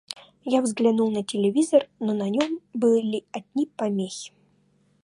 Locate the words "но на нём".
1.99-2.59